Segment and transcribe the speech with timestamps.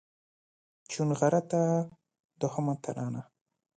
[0.91, 1.61] چونغرته
[2.39, 3.23] دوهمه ترانه